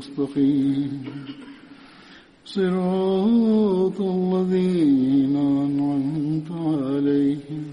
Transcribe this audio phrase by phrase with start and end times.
[0.00, 1.04] المستقيم
[2.44, 7.64] صراط الذين أنعمت عليهم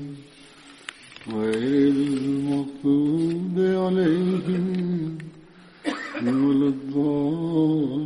[1.31, 4.65] غير المغضوب عليهم
[6.23, 8.03] ولا الضالين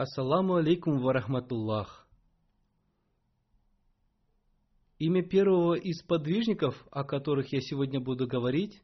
[0.00, 2.03] Ассаламу алейкум варахматуллах.
[4.97, 8.81] Имя первого из подвижников, о которых я сегодня буду говорить,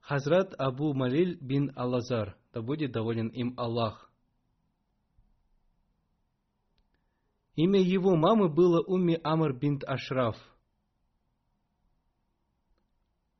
[0.00, 4.10] Хазрат Абу Малиль бин Аллазар, да будет доволен им Аллах.
[7.54, 10.36] Имя его мамы было Умми Амр бинт Ашраф.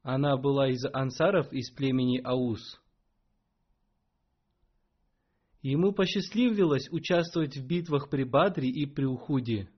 [0.03, 2.81] Она была из ансаров из племени Аус.
[5.63, 9.69] Ему посчастливилось участвовать в битвах при Бадре и при Ухуде.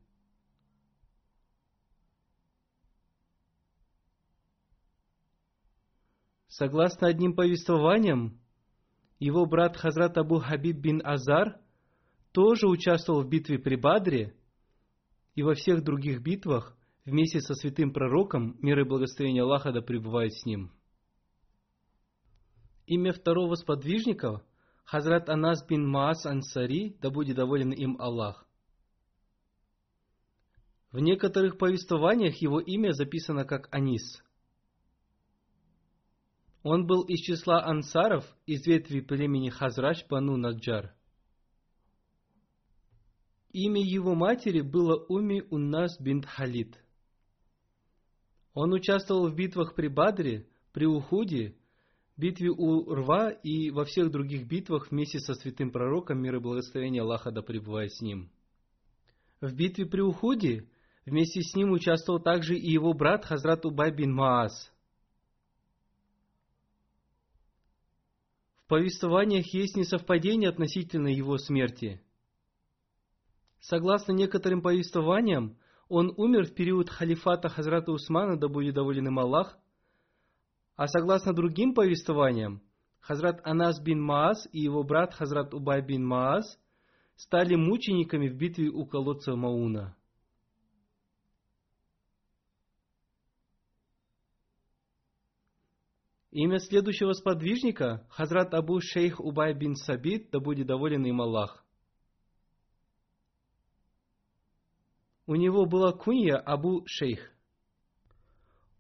[6.59, 8.41] Согласно одним повествованиям,
[9.21, 11.61] его брат Хазрат Абу Хабиб бин Азар
[12.33, 14.35] тоже участвовал в битве при Бадре
[15.37, 20.35] и во всех других битвах вместе со святым пророком, мир и благословение Аллаха да пребывает
[20.35, 20.73] с ним.
[22.87, 24.43] Имя второго сподвижника–
[24.85, 28.49] Хазрат Анас бин Маас Ансари, да будет доволен им Аллах.
[30.91, 34.25] В некоторых повествованиях его имя записано как Анис.
[36.63, 40.95] Он был из числа ансаров из ветви племени Хазрач Бану Наджар.
[43.53, 46.77] Имя его матери было Уми Уннас бин Халид.
[48.55, 51.57] Он участвовал в битвах при Бадре, при Ухуде,
[52.17, 57.03] битве у Рва и во всех других битвах вместе со святым пророком, мир и благословение
[57.03, 58.31] Аллаха да пребывает с ним.
[59.41, 60.69] В битве при Ухуде
[61.07, 64.73] вместе с ним участвовал также и его брат Хазрат Убай бин Маас.
[68.69, 72.01] Повествованиях есть несовпадение относительно его смерти.
[73.61, 75.59] Согласно некоторым повествованиям,
[75.89, 79.59] он умер в период халифата Хазрата Усмана, да будет доволен им Аллах,
[80.77, 82.63] а согласно другим повествованиям,
[83.01, 86.59] Хазрат Анас бин Маас и его брат Хазрат Убай бин Маас
[87.17, 89.97] стали мучениками в битве у колодца Мауна.
[96.41, 101.67] Имя следующего сподвижника– Хазрат Абу Шейх Убай бин Сабит, да будет доволен им Аллах.
[105.27, 107.33] У него была кунья Абу Шейх.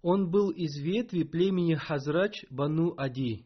[0.02, 3.44] Он был из ветви племени Хазрач Бану Ади.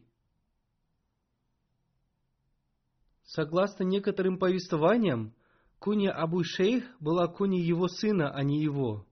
[3.23, 5.33] Согласно некоторым повествованиям,
[5.79, 9.07] куня Абу Шейх была куня его сына, а не его.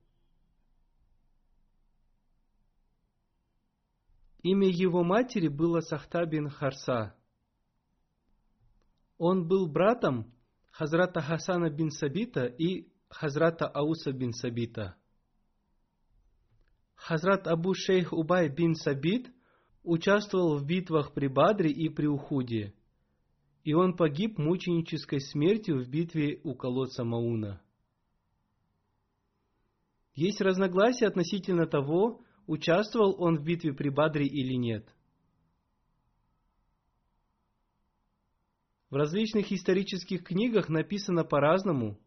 [4.43, 7.15] Имя его матери было Сахта бин Харса.
[9.17, 10.33] Он был братом
[10.71, 14.95] Хазрата Хасана бин Сабита и Хазрата Ауса бин Сабита.
[16.95, 19.31] Хазрат Абу Шейх Убай бин Сабит
[19.83, 22.73] участвовал в битвах при Бадре и при Ухуде,
[23.63, 27.61] и он погиб мученической смертью в битве у колодца Мауна.
[30.13, 32.21] Есть разногласия относительно того,
[32.51, 34.85] участвовал он в битве при Бадре или нет.
[38.89, 41.97] В различных исторических книгах написано по-разному.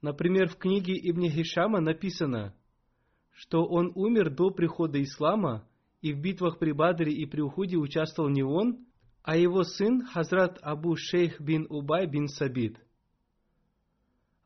[0.00, 2.56] Например, в книге Ибн Хишама написано,
[3.30, 5.68] что он умер до прихода ислама,
[6.00, 8.86] и в битвах при Бадре и при Ухуде участвовал не он,
[9.22, 12.78] а его сын Хазрат Абу Шейх бин Убай бин Сабит.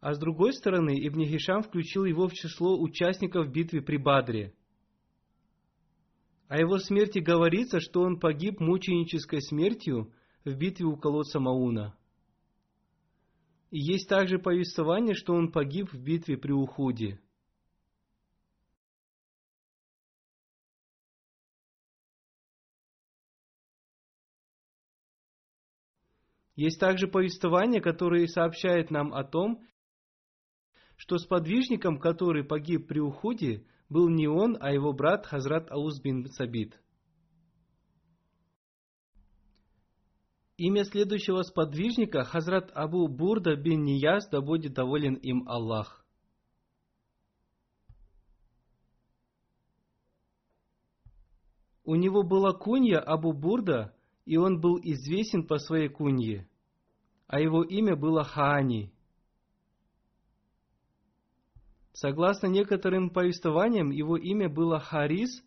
[0.01, 4.55] А с другой стороны, Ибн Хишам включил его в число участников битвы при Бадре.
[6.47, 10.13] О его смерти говорится, что он погиб мученической смертью
[10.45, 11.97] в битве у колодца Мауна.
[13.71, 17.21] И есть также повествование, что он погиб в битве при Ухуде.
[26.55, 29.65] Есть также повествование, которое сообщает нам о том,
[30.99, 36.27] что сподвижником, который погиб при уходе, был не он, а его брат Хазрат Ауз бин
[36.27, 36.79] Сабит.
[40.57, 46.05] Имя следующего сподвижника Хазрат Абу Бурда бин Нияз, да будет доволен им Аллах.
[51.85, 53.95] У него была кунья Абу Бурда,
[54.27, 56.51] и он был известен по своей кунье,
[57.29, 58.93] а его имя было Хаани.
[62.01, 65.43] Согласно некоторым повествованиям, его имя было Харис,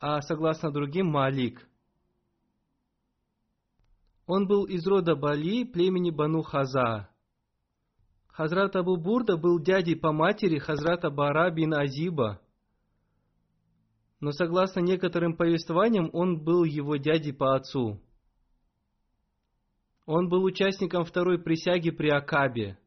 [0.00, 1.64] а согласно другим Малик.
[4.26, 7.08] Он был из рода Бали, племени Бану Хаза.
[8.26, 12.40] Хазрат Абу Бурда был дядей по матери Хазрата Бара бин Азиба–
[14.18, 18.00] но согласно некоторым повествованиям, он был его дядей по отцу.
[20.06, 22.78] Он был участником второй присяги при Акабе.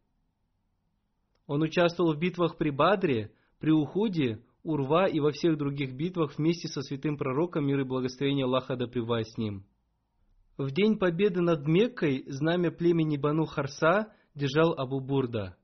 [1.48, 6.68] Он участвовал в битвах при Бадре, при Ухуде, Урва и во всех других битвах вместе
[6.68, 9.66] со святым пророком мир и благословение Аллаха да с ним.
[10.58, 15.56] В день победы над Меккой знамя племени Бану Харса держал Абу Бурда.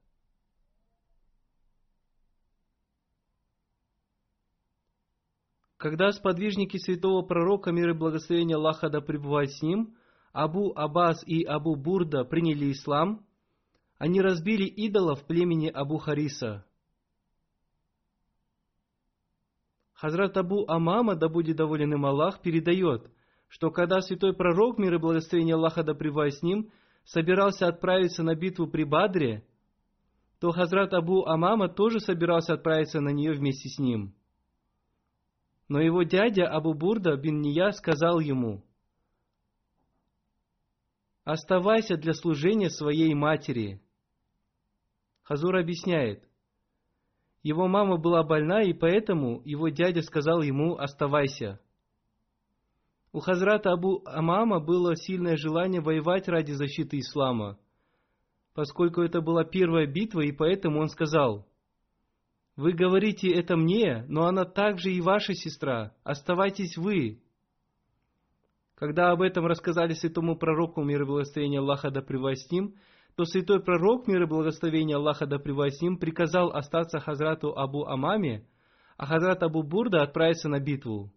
[5.78, 9.96] Когда сподвижники святого пророка мир и благословение Аллаха да с ним–
[10.34, 13.26] Абу Аббас и Абу Бурда приняли ислам,
[14.02, 16.66] они разбили идолов племени Абу Хариса.
[19.94, 23.12] Хазрат Абу Амама, да будет доволен им Аллах, передает,
[23.48, 26.72] что когда святой пророк, мир и благословение Аллаха да с ним,
[27.04, 29.46] собирался отправиться на битву при Бадре,
[30.40, 34.16] то Хазрат Абу Амама тоже собирался отправиться на нее вместе с ним.
[35.68, 38.64] Но его дядя Абу Бурда бин Ния сказал ему–
[41.24, 43.80] Оставайся для служения своей матери.
[45.32, 46.28] Хазур объясняет.
[47.42, 51.62] Его мама была больна, и поэтому его дядя сказал ему «оставайся».
[53.14, 57.58] У Хазрата Абу Амама было сильное желание воевать ради защиты ислама,
[58.54, 61.48] поскольку это была первая битва, и поэтому он сказал,
[62.58, 65.96] «Вы говорите это мне, но она также и ваша сестра.
[66.04, 67.24] Оставайтесь вы,
[68.76, 72.76] когда об этом рассказали святому пророку, мир и благословение Аллаха да с ним,
[73.16, 78.48] то святой пророк, мир и благословение Аллаха да с ним, приказал остаться Хазрату Абу Амаме,
[78.98, 81.12] а Хазрат Абу Бурда отправиться на битву.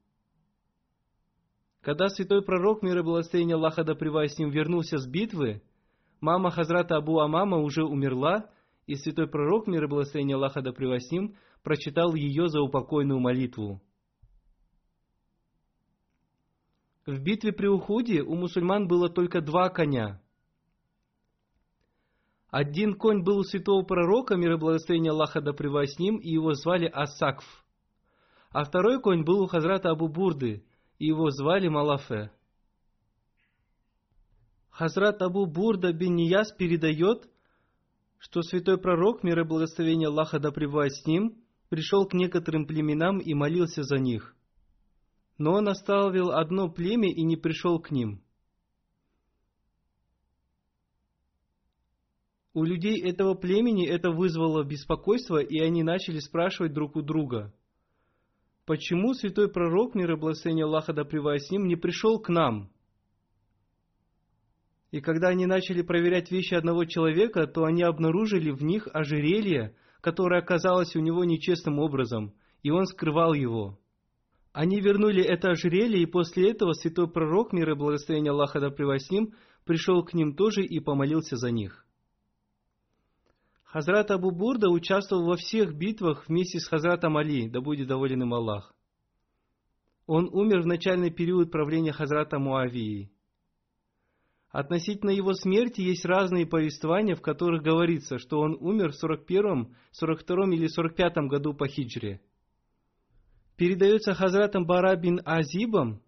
[1.81, 5.63] Когда святой пророк, мир и благословение Аллаха да с ним, вернулся с битвы,
[6.21, 8.51] мама Хазрата Абу Амама уже умерла,
[8.87, 13.81] и святой пророк, мир и благословение Аллаха да с ним, прочитал ее за упокойную молитву.
[17.07, 20.23] В битве при Ухуде у мусульман было только два коня.
[22.55, 26.55] Один конь был у святого пророка, мир и благословение Аллаха да с ним, и его
[26.55, 27.45] звали Асакф.
[28.51, 30.65] А второй конь был у Хазрата Абу Бурды,
[31.01, 32.31] и его звали Малафе.
[34.71, 37.29] Хазрат Абу Бурда бин Нияс передает,
[38.19, 43.35] что святой пророк, мир и благословение Аллаха да с ним, пришел к некоторым племенам и
[43.35, 44.37] молился за них–
[45.39, 48.23] но он оставил одно племя и не пришел к ним.
[52.55, 57.53] У людей этого племени это вызвало беспокойство, и они начали спрашивать друг у друга,
[58.65, 62.71] почему святой пророк, мир и благословение Аллаха да с ним, не пришел к нам?
[64.93, 70.41] И когда они начали проверять вещи одного человека, то они обнаружили в них ожерелье, которое
[70.41, 73.81] оказалось у него нечестным образом, и он скрывал его–
[74.53, 79.11] Они вернули это ожерелье, и после этого святой пророк, мир и благословение Аллаха да с
[79.11, 79.35] ним,
[79.65, 81.84] пришел к ним тоже и помолился за них.
[83.75, 88.33] Хазрат Абу Бурда участвовал во всех битвах вместе с Хазратом Али, да будет доволен им
[88.33, 88.73] Аллах.
[90.07, 93.11] Он умер в начальный период правления Хазрата Муавии.
[94.50, 100.54] Относительно его смерти есть разные повествования, в которых говорится, что он умер в 41, 42
[100.54, 102.21] или 45 году по хиджре.
[103.57, 106.00] Передается Хазратом Бара бин Азибом,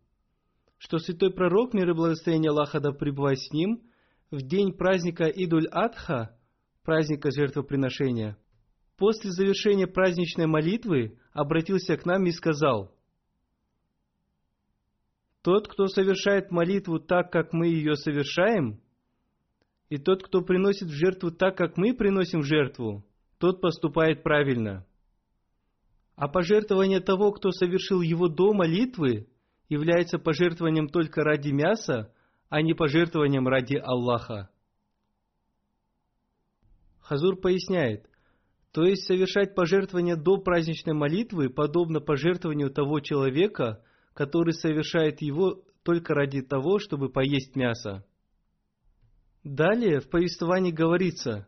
[0.78, 3.82] что святой пророк, мир и благословение Аллаха да пребывает с ним,
[4.30, 6.30] в день праздника Идуль-Адха–
[6.86, 8.38] праздника жертвоприношения,
[8.96, 12.94] после завершения праздничной молитвы обратился к нам и сказал,
[15.42, 18.80] «Тот, кто совершает молитву так, как мы ее совершаем,
[19.88, 23.04] и тот, кто приносит в жертву так, как мы приносим в жертву,
[23.38, 24.86] тот поступает правильно.
[26.16, 29.28] А пожертвование того, кто совершил его до молитвы,
[29.68, 32.12] является пожертвованием только ради мяса,
[32.48, 34.50] а не пожертвованием ради Аллаха.
[37.06, 38.10] Хазур поясняет,
[38.72, 43.80] то есть совершать пожертвование до праздничной молитвы подобно пожертвованию того человека,
[44.12, 48.04] который совершает его только ради того, чтобы поесть мясо.
[49.44, 51.46] Далее в повествовании говорится,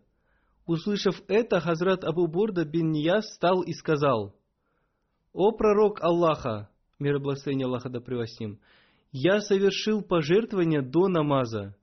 [0.64, 4.36] услышав это, Хазрат Абу Бурда бин Нияс встал и сказал,
[5.32, 8.60] «О пророк Аллаха, мир и благословение Аллаха да превосним,
[9.10, 11.74] я совершил пожертвование до намаза,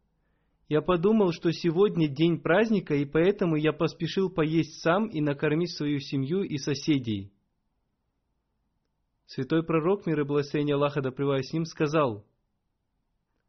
[0.68, 6.00] я подумал, что сегодня день праздника, и поэтому я поспешил поесть сам и накормить свою
[6.00, 7.32] семью и соседей.
[9.28, 12.26] Святой пророк, мир и благословение Аллаха да с ним, сказал,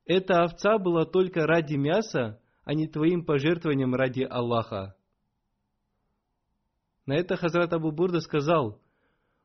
[0.05, 4.95] «Эта овца была только ради мяса, а не твоим пожертвованием ради Аллаха».
[7.07, 8.81] На это Хазрат Абу Бурда сказал,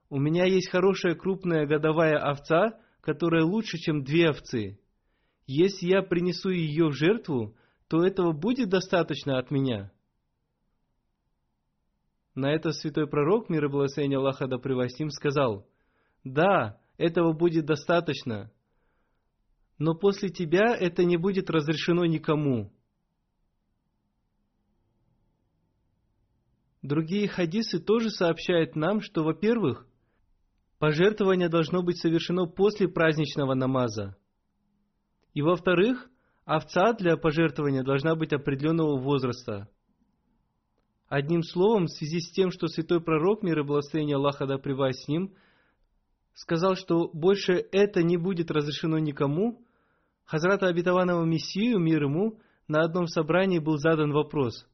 [0.10, 4.80] «У меня есть хорошая крупная годовая овца, которая лучше, чем две овцы.
[5.48, 7.56] Если я принесу ее в жертву,
[7.92, 9.92] то этого будет достаточно от меня.
[12.36, 15.68] На это святой пророк, мир и благословение Аллаха да превостим, сказал,
[16.24, 18.50] «Да, этого будет достаточно,
[19.78, 22.72] но после тебя это не будет разрешено никому».
[26.82, 29.86] Другие хадисы тоже сообщают нам, что, во-первых,
[30.80, 34.16] пожертвование должно быть совершено после праздничного намаза.
[35.34, 36.10] И во-вторых,
[36.46, 39.70] овца для пожертвования должна быть определенного возраста.
[41.08, 45.08] Одним словом, в связи с тем, что святой пророк, мир и благословение Аллаха да с
[45.08, 45.36] ним,
[46.34, 49.62] сказал, что больше это не будет разрешено никому,
[50.32, 54.66] Хазрата обетованного Мессию, мир ему, на одном собрании был задан вопрос.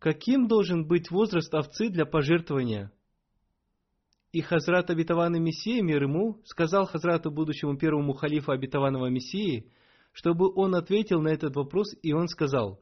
[0.00, 2.90] Каким должен быть возраст овцы для пожертвования?
[4.32, 9.72] И Хазрат обетованный Мессия, мир ему, сказал Хазрату будущему первому халифу обетованного Мессии,
[10.12, 12.80] чтобы он ответил на этот вопрос, и он сказал,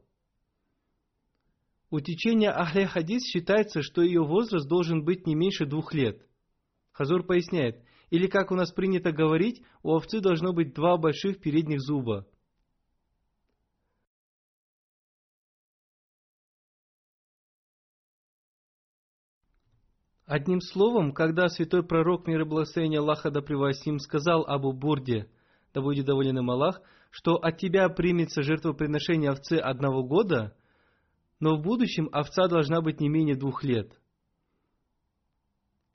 [1.89, 6.21] у течения Ахле Хадис считается, что ее возраст должен быть не меньше двух лет.
[6.91, 11.79] Хазур поясняет, или как у нас принято говорить, у овцы должно быть два больших передних
[11.79, 12.27] зуба.
[20.27, 23.39] Одним словом, когда святой пророк мир и благословение Аллаха да
[23.85, 25.31] им сказал Абу Бурде,
[25.73, 26.81] да будет доволен им Аллах,
[27.11, 30.53] что от тебя примется жертвоприношение овцы одного года,
[31.39, 33.97] но в будущем овца должна быть не менее двух лет.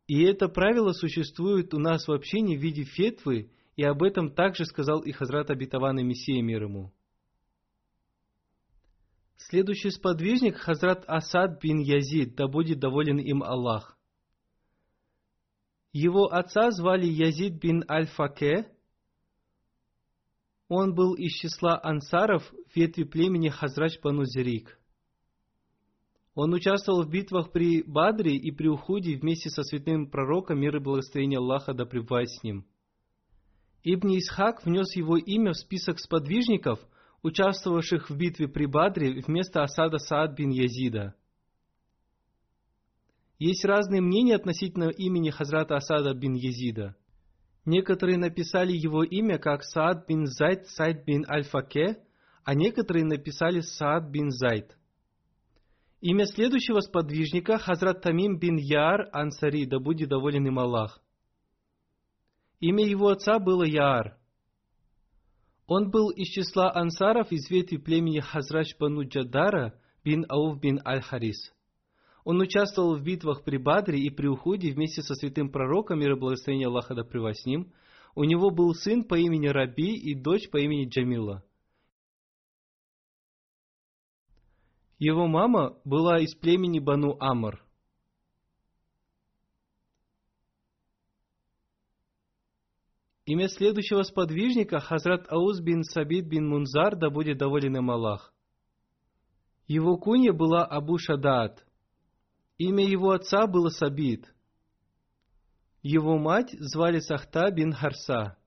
[0.07, 4.65] И это правило существует у нас в общине в виде фетвы, и об этом также
[4.65, 6.91] сказал и Хазрат обетованный Мессия мир ему.
[9.37, 13.99] Следующий сподвижник Хазрат Асад бин Язид, да будет доволен им Аллах.
[15.93, 18.67] Его отца звали Язид бин Аль-Факе.
[20.69, 24.79] Он был из числа ансаров ветви племени Хазрач Банузерик.
[26.35, 30.81] Он участвовал в битвах при Бадре и при Ухуде вместе со святым пророком мир и
[30.81, 32.65] благословение Аллаха да пребывает с ним.
[33.83, 36.81] Ибн Исхак внес его имя в список сподвижников,
[37.23, 41.15] участвовавших в битве при Бадре вместо осада Саад бин Язида–
[43.43, 46.95] есть разные мнения относительно имени Хазрата Асада бин Езида.
[47.65, 51.99] Некоторые написали его имя как Саад бин Зайд Сайд бин Аль-Факе,
[52.45, 54.77] а некоторые написали Саад бин Зайд.
[56.01, 61.01] Имя следующего сподвижника Хазрат Тамим бин Яар Ансари, да будет доволен им Аллах.
[62.61, 64.19] Имя его отца было Яар.
[65.67, 71.53] Он был из числа ансаров из ветви племени Хазрач Бану Джадара бин Ауф бин Аль-Харис.
[72.25, 76.19] Он участвовал в битвах при Бадре и при Ухуде вместе со святым пророком, мир и
[76.19, 77.73] благословение Аллаха да с ним.
[78.15, 81.45] У него был сын по имени Раби и дочь по имени Джамила.
[84.99, 87.61] Его мама была из племени Бану Амр.
[93.25, 98.33] Имя следующего сподвижника Хазрат Ауз бин Сабид бин Мунзар, да будет доволен им Аллах.
[99.67, 101.65] Его кунья была Абу Шадаат.
[102.59, 104.33] Имя его отца было Сабид.
[105.83, 108.39] Его мать звали Сахта бин Харса.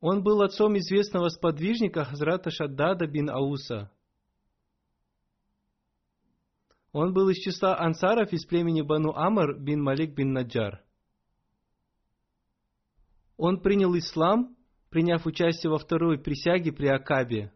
[0.00, 3.92] Он был отцом известного сподвижника Хазрата Шаддада бин Ауса.
[6.92, 10.82] Он был из числа ансаров из племени Бану Амр бин Малик бин Наджар.
[13.36, 14.56] Он принял ислам,
[14.88, 17.54] приняв участие во второй присяге при Акабе.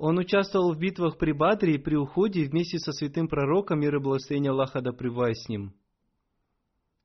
[0.00, 3.98] Он участвовал в битвах при Бадре и при Уходе вместе со святым пророком, мир и
[3.98, 5.74] благословение Аллаха да с ним.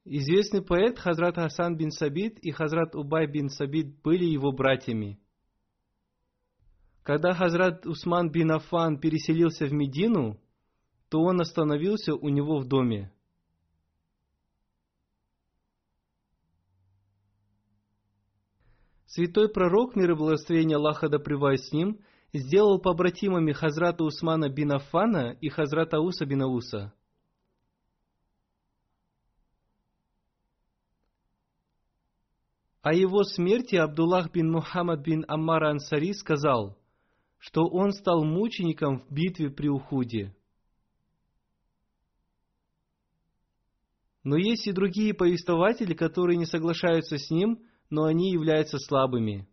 [0.05, 5.19] Известный поэт Хазрат Хасан бин Сабит и Хазрат Убай бин Сабит были его братьями.
[7.01, 10.39] Когда Хазрат Усман бин Афан переселился в Медину,
[11.09, 13.12] то он остановился у него в доме.
[19.07, 22.00] Святой пророк, мир и благословение Аллаха да с ним,
[22.39, 26.93] сделал побратимами Хазрата Усмана бин Афана и Хазрата Уса бин Ауса–
[32.83, 36.77] О его смерти Абдуллах бин Мухаммад бин Аммар Ансари сказал,
[37.39, 40.35] что он стал мучеником в битве при Ухуде.
[44.25, 49.47] Но есть и другие повествователи, которые не соглашаются с ним, но они являются слабыми.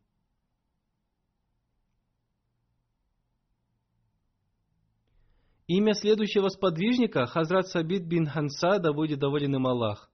[5.73, 10.11] Имя следующего сподвижника– Хазрат Сабид бин Ханса, да будет доволен им Аллах.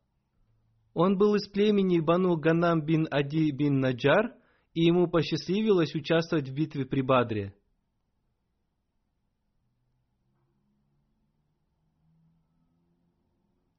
[0.93, 4.35] Он был из племени Бану Ганам бин Ади бин Наджар,
[4.75, 7.57] и ему посчастливилось участвовать в битве при Бадре.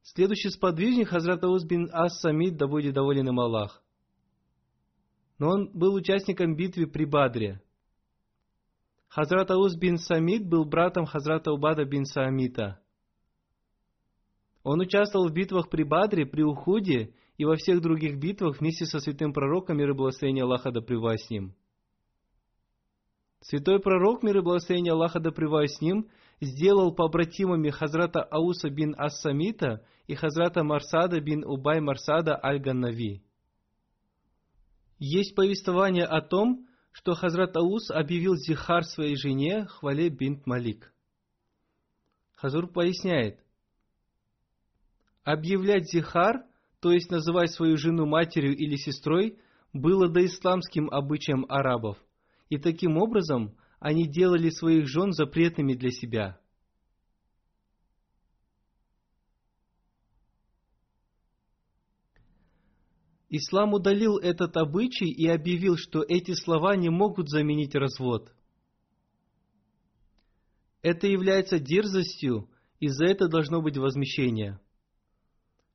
[0.01, 3.83] Следующий сподвижник Хазрат Ауз бин Ас Самид, да будет доволен им Аллах.
[5.37, 7.61] Но он был участником битвы при Бадре.
[9.07, 12.79] Хазрат Ауз бин Самид был братом Хазрата Убада бин Саамита.
[14.63, 18.99] Он участвовал в битвах при Бадре, при Ухуде и во всех других битвах вместе со
[18.99, 21.55] святым пророком, мир и благословение Аллаха да с ним.
[23.39, 26.09] Святой пророк, мир и благословение Аллаха да с ним,
[26.41, 33.21] сделал побратимами Хазрата Ауса бин Ас-Самита и Хазрата Марсада бин Убай Марсада Аль-Ганнави.
[34.99, 36.67] Есть повествование о том,
[36.97, 40.91] что Хазрат Аус объявил зихар своей жене Хвале бинт Малик.
[42.35, 43.39] Хазур поясняет,
[45.23, 46.43] Объявлять зихар,
[46.79, 49.37] то есть называть свою жену матерью или сестрой,
[49.73, 51.97] было доисламским обычаем арабов,
[52.49, 56.39] и таким образом они делали своих жен запретными для себя.
[63.29, 68.31] Ислам удалил этот обычай и объявил, что эти слова не могут заменить развод.
[70.81, 74.59] Это является дерзостью, и за это должно быть возмещение.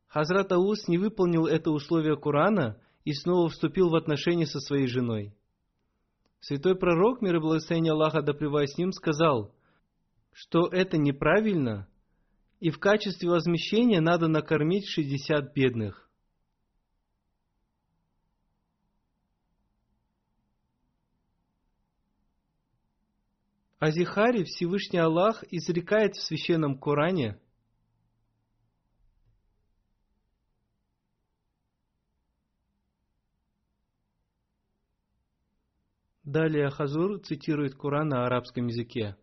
[0.07, 5.35] Хазрат Аус не выполнил это условие Корана и снова вступил в отношения со своей женой.
[6.41, 9.55] Святой пророк, мир и благословение Аллаха да с ним, сказал,
[10.33, 11.89] что это неправильно,
[12.61, 16.09] и в качестве возмещения надо накормить 60 бедных.
[23.83, 23.91] О
[24.45, 27.41] Всевышний Аллах изрекает в Священном Коране–
[36.23, 39.17] Далее Хазур цитирует Коран на арабском языке.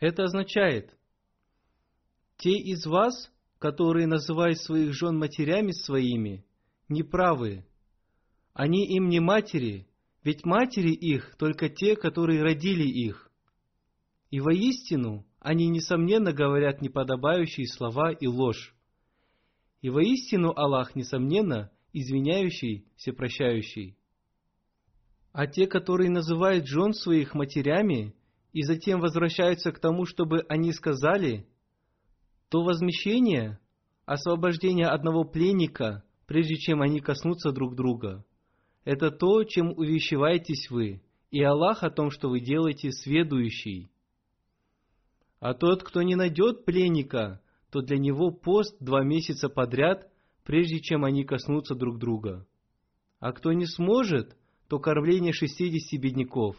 [0.00, 0.96] Это означает,
[2.38, 6.46] те из вас, которые называют своих жен матерями своими,
[6.88, 7.66] неправы.
[8.54, 9.86] Они им не матери,
[10.24, 13.30] ведь матери их только те, которые родили их.
[14.30, 18.74] И воистину они, несомненно, говорят неподобающие слова и ложь.
[19.82, 23.98] И воистину Аллах, несомненно, извиняющий, всепрощающий.
[25.32, 28.14] А те, которые называют жен своих матерями
[28.52, 31.46] и затем возвращаются к тому, чтобы они сказали,
[32.48, 33.60] то возмещение,
[34.06, 38.24] освобождение одного пленника, прежде чем они коснутся друг друга,
[38.84, 43.90] это то, чем увещеваетесь вы, и Аллах о том, что вы делаете, сведущий.
[45.38, 50.10] А тот, кто не найдет пленника, то для него пост два месяца подряд,
[50.44, 52.46] прежде чем они коснутся друг друга.
[53.20, 54.36] А кто не сможет,
[54.68, 56.56] то кормление шестидесяти бедняков.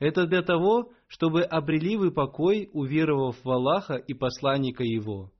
[0.00, 5.30] Это для того, чтобы обрели вы покой, уверовав в Аллаха и посланника Его.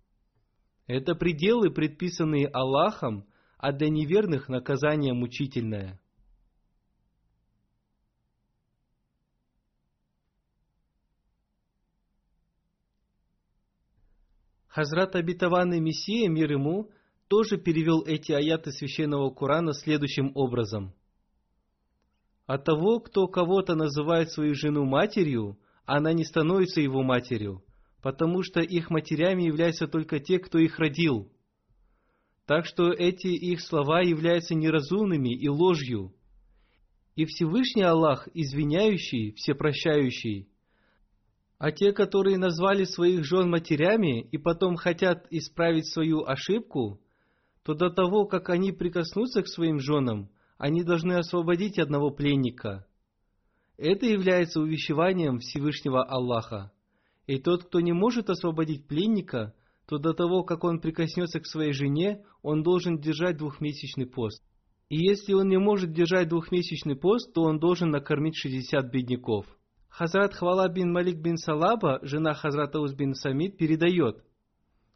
[0.86, 3.26] Это пределы, предписанные Аллахом,
[3.58, 6.00] а для неверных наказание мучительное–
[14.70, 16.90] Хазрат обетованный Мессия, мир ему,
[17.26, 20.94] тоже перевел эти аяты священного Корана следующим образом.
[22.50, 27.62] От того, кто кого-то называет свою жену матерью, она не становится его матерью,
[28.02, 31.30] потому что их матерями являются только те, кто их родил.
[32.46, 36.12] Так что эти их слова являются неразумными и ложью.
[37.14, 40.48] И Всевышний Аллах, извиняющий, всепрощающий,
[41.58, 47.00] а те, которые назвали своих жен матерями и потом хотят исправить свою ошибку,
[47.62, 52.86] то до того, как они прикоснутся к своим женам, они должны освободить одного пленника.
[53.76, 56.70] Это является увещеванием Всевышнего Аллаха.
[57.26, 59.54] И тот, кто не может освободить пленника,
[59.88, 64.44] то до того, как он прикоснется к своей жене, он должен держать двухмесячный пост.
[64.88, 69.46] И если он не может держать двухмесячный пост, то он должен накормить 60 бедняков–
[69.90, 74.22] Хазрат Хвала бин Малик бин Салаба, жена Хазрата Уз бин Самид, передает,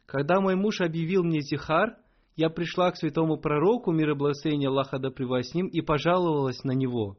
[0.05, 1.97] «Когда мой муж объявил мне зихар,
[2.35, 6.71] я пришла к святому пророку, мир и благословение Аллаха да с ним, и пожаловалась на
[6.71, 7.17] него.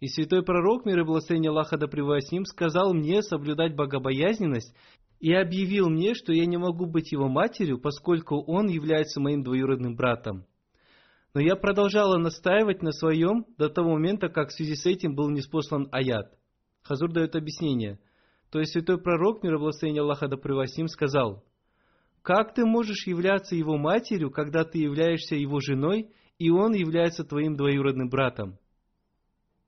[0.00, 4.74] И святой пророк, мир и благословение Аллаха да с ним, сказал мне соблюдать богобоязненность
[5.20, 9.96] и объявил мне, что я не могу быть его матерью, поскольку он является моим двоюродным
[9.96, 10.46] братом.
[11.34, 15.28] Но я продолжала настаивать на своем до того момента, как в связи с этим был
[15.28, 16.32] неспослан аят.
[16.82, 17.98] Хазур дает объяснение.
[18.50, 21.44] То есть святой пророк, мир благословения Аллаха да превосим, сказал,
[22.28, 27.56] «Как ты можешь являться его матерью, когда ты являешься его женой, и он является твоим
[27.56, 28.58] двоюродным братом?»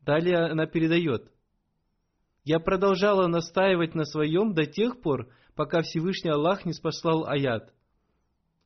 [0.02, 1.32] Далее она передает,
[2.44, 7.72] «Я продолжала настаивать на своем до тех пор, пока Всевышний Аллах не спаслал аят.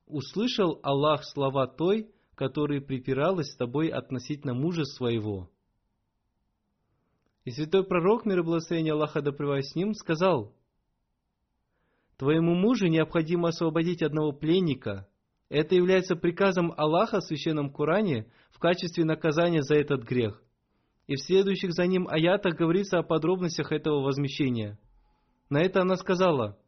[0.07, 5.53] Услышал Аллах слова той, которая припиралась с тобой относительно мужа своего».
[7.45, 10.53] И святой пророк, мир и благословение Аллаха да с ним, сказал,
[12.17, 15.09] «Твоему мужу необходимо освободить одного пленника.
[15.49, 20.43] Это является приказом Аллаха в Священном Коране в качестве наказания за этот грех.
[21.07, 24.79] И в следующих за ним аятах говорится о подробностях этого возмещения.
[25.51, 26.59] На это она сказала,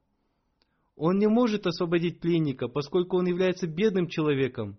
[0.94, 4.78] «Он не может освободить пленника, поскольку он является бедным человеком».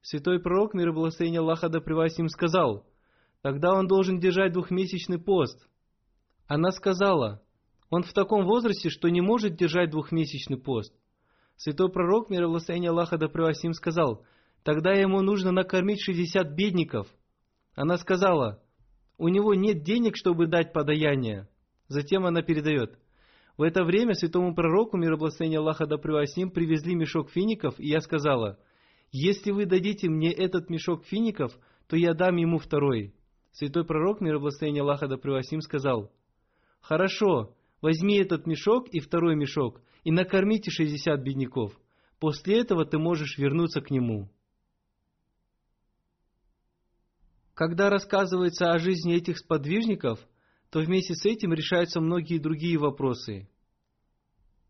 [0.00, 2.86] Святой пророк, мир и благословение Аллаха да с ним, сказал–
[3.42, 5.66] Тогда он должен держать двухмесячный пост.
[6.46, 7.42] Она сказала,
[7.92, 10.94] он в таком возрасте, что не может держать двухмесячный пост.
[11.56, 14.24] Святой пророк, мир и Аллаха да им сказал,
[14.64, 17.06] тогда ему нужно накормить 60 бедников.
[17.74, 18.62] Она сказала,
[19.18, 21.50] у него нет денег, чтобы дать подаяние.
[21.88, 22.98] Затем она передает,
[23.58, 25.96] в это время святому пророку, мир и Аллаха да
[26.36, 28.58] им привезли мешок фиников, и я сказала,
[29.10, 31.52] если вы дадите мне этот мешок фиников,
[31.88, 33.14] то я дам ему второй.
[33.50, 36.10] Святой пророк, мир и благословение Аллаха да превосим, сказал,
[36.80, 41.78] «Хорошо, возьми этот мешок и второй мешок, и накормите шестьдесят бедняков.
[42.18, 44.30] После этого ты можешь вернуться к нему».
[47.54, 50.18] Когда рассказывается о жизни этих сподвижников,
[50.70, 53.46] то вместе с этим решаются многие другие вопросы.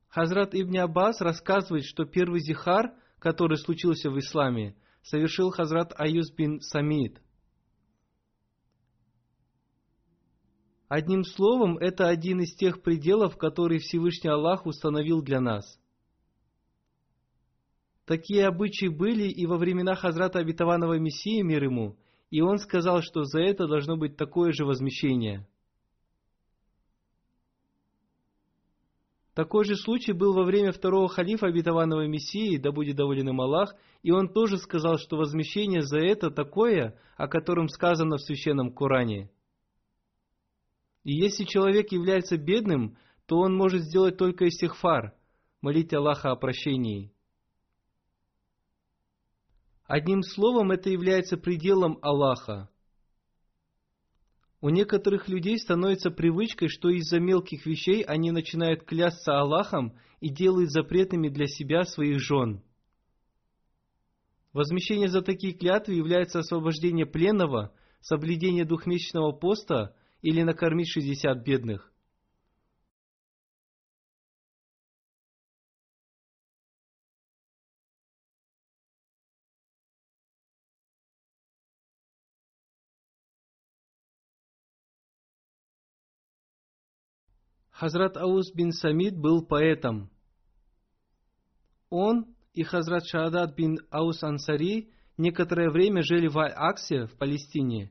[0.09, 6.61] Хазрат Ибн Аббас рассказывает, что первый зихар, который случился в исламе, совершил Хазрат Аюз бин
[6.61, 7.23] Самид–
[10.95, 15.81] Одним словом, это один из тех пределов, которые Всевышний Аллах установил для нас.
[18.05, 21.97] Такие обычаи были и во времена Хазрата Обетованного Мессии, мир ему,
[22.29, 25.49] и он сказал, что за это должно быть такое же возмещение.
[29.33, 33.75] Такой же случай был во время второго халифа обетованного Мессии, да будет доволен им Аллах,
[34.03, 39.31] и он тоже сказал, что возмещение за это такое, о котором сказано в Священном Коране.
[41.05, 45.15] И если человек является бедным, то он может сделать только истихфар,
[45.61, 47.13] молить Аллаха о прощении.
[49.85, 52.71] Одним словом, это является пределом Аллаха.
[54.61, 60.71] У некоторых людей становится привычкой, что из-за мелких вещей они начинают клясться Аллахом и делают
[60.71, 62.63] запретными для себя своих жен.
[64.53, 71.93] Возмещение за такие клятвы является освобождение пленного, соблюдение двухмесячного поста или накормить 60 бедных.
[87.83, 90.09] Хазрат Аус бин Самид был поэтом.
[91.91, 97.91] Он и Хазрат Шаадат бин Аус Ансари некоторое время жили в Аксе в Палестине,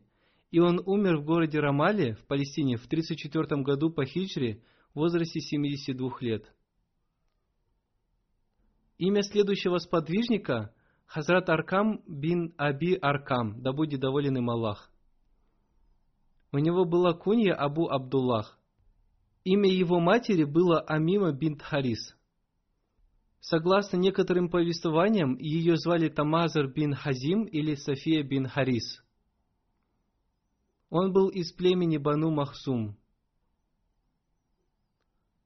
[0.52, 4.62] и он умер в городе Рамале в Палестине в 34 году по хиджре
[4.94, 6.54] в возрасте 72 лет.
[8.98, 10.74] Имя следующего сподвижника–
[11.14, 14.90] Хазрат Аркам бин Аби Аркам, да будет доволен им Аллах.
[16.54, 18.58] У него была кунья Абу Абдуллах.
[19.44, 22.16] Имя его матери было Амима бинт Харис.
[23.42, 29.04] Согласно некоторым повествованиям, ее звали Тамазар бин Хазим или София бин Харис.
[30.92, 32.96] Он был из племени Бану Махсум.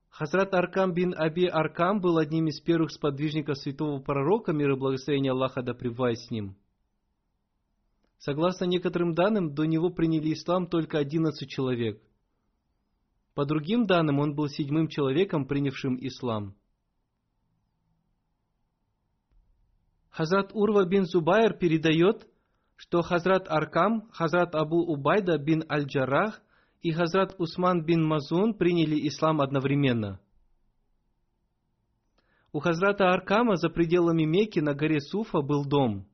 [0.09, 5.31] Хазрат Аркам бин Аби Аркам был одним из первых сподвижников святого пророка, мир и благословение
[5.31, 6.57] Аллаха да пребывает с ним.
[8.17, 12.01] Согласно некоторым данным, до него приняли ислам только 11 человек–
[13.35, 16.55] по другим данным, он был седьмым человеком, принявшим ислам.
[20.09, 22.25] Хазрат Урва бин Зубайр передает,
[22.75, 26.41] что Хазрат Аркам, Хазрат Абу Убайда бин Аль-Джарах
[26.81, 30.19] и Хазрат Усман бин Мазун приняли ислам одновременно.
[32.51, 36.07] У Хазрата Аркама за пределами Мекки на горе Суфа был дом,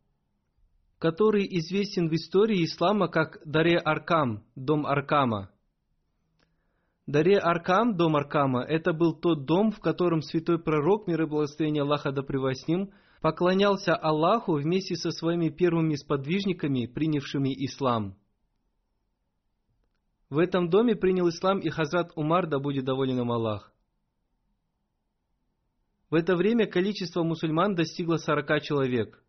[0.98, 5.52] который известен в истории ислама как Даре Аркам, дом Аркама–
[7.08, 11.84] Даре Аркам, дом Аркама, это был тот дом, в котором святой пророк, мир и благословение
[11.84, 12.68] Аллаха да с
[13.22, 18.18] поклонялся Аллаху вместе со своими первыми сподвижниками, принявшими ислам.
[20.30, 23.72] В этом доме принял ислам и Хазрат Умар, да будет доволен им Аллах.
[26.10, 29.24] В это время количество мусульман достигло 40 человек.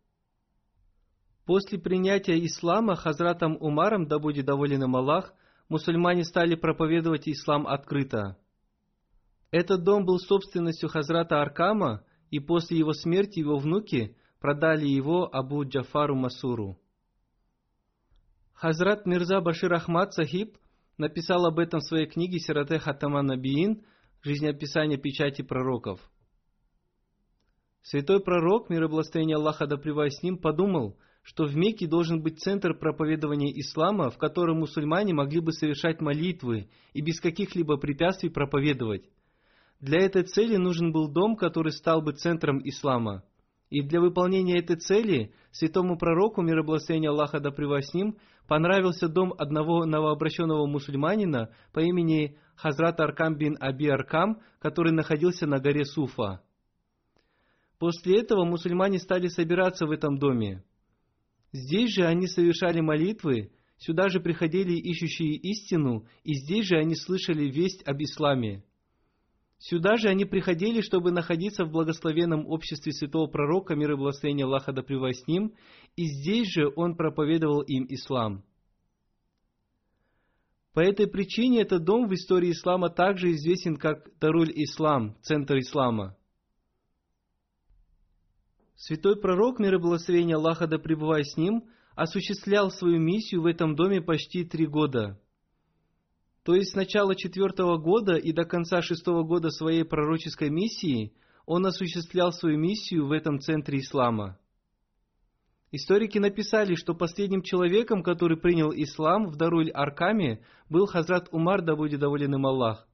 [1.45, 5.33] После принятия ислама Хазратом Умаром, да будет доволен им Аллах,
[5.69, 8.37] мусульмане стали проповедовать ислам открыто.
[9.51, 15.65] Этот дом был собственностью Хазрата Аркама, и после его смерти его внуки продали его Абу
[15.65, 16.79] Джафару Масуру.
[18.53, 20.57] Хазрат Мирза Башир Ахмад Сахиб
[20.97, 23.83] написал об этом в своей книге Сирате Хатама Набиин
[24.23, 25.99] «Жизнеописание печати пророков».
[27.83, 32.41] Святой пророк, мир и благословение Аллаха да с ним, подумал– что в Мекке должен быть
[32.41, 39.09] центр проповедования ислама, в котором мусульмане могли бы совершать молитвы и без каких-либо препятствий проповедовать.
[39.83, 43.25] Для этой цели нужен был дом, который стал бы центром ислама.
[43.69, 48.17] И для выполнения этой цели святому пророку, мир и благословение Аллаха да с ним,
[48.47, 55.59] понравился дом одного новообращенного мусульманина по имени Хазрат Аркам бин Аби Аркам, который находился на
[55.59, 56.41] горе Суфа.
[57.77, 60.63] После этого мусульмане стали собираться в этом доме.
[61.51, 67.49] Здесь же они совершали молитвы, сюда же приходили ищущие истину, и здесь же они слышали
[67.49, 68.63] весть об исламе.
[69.65, 74.73] Сюда же они приходили, чтобы находиться в благословенном обществе святого пророка, мир и благословение Аллаха
[74.73, 75.53] да с ним,
[75.95, 78.43] и здесь же он проповедовал им ислам.
[80.73, 86.17] По этой причине этот дом в истории ислама также известен как Даруль Ислам, центр ислама–
[88.75, 94.01] Святой пророк, мир и благословение Аллаха да с ним, осуществлял свою миссию в этом доме
[94.01, 95.21] почти три года.
[96.43, 101.13] То есть с начала четвертого года и до конца шестого года своей пророческой миссии
[101.45, 104.37] он осуществлял свою миссию в этом центре ислама.
[105.71, 111.99] Историки написали, что последним человеком, который принял ислам в Даруль-Аркаме, был Хазрат Умар, да будет
[111.99, 112.87] доволен им Аллах.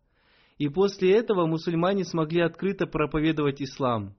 [0.57, 4.15] И после этого мусульмане смогли открыто проповедовать ислам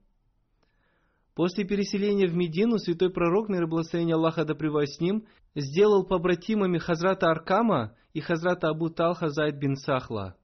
[1.35, 6.77] После переселения в Медину святой пророк, мир и благословение Аллаха да с ним, сделал побратимами
[6.77, 10.35] Хазрата Аркама и Хазрата Абу Талха Зайд бин Сахла.